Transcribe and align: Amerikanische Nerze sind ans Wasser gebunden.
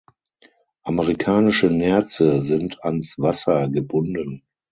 Amerikanische 0.81 1.69
Nerze 1.69 2.41
sind 2.41 2.83
ans 2.83 3.19
Wasser 3.19 3.69
gebunden. 3.69 4.41